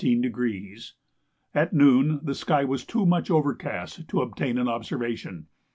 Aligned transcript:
At 1.53 1.73
noon 1.73 2.21
the 2.23 2.33
sky 2.33 2.63
was 2.65 2.83
too 2.83 3.05
much 3.05 3.29
overcast 3.29 4.07
to 4.07 4.21
obtain 4.23 4.57
an 4.57 4.67
observation. 4.67 5.45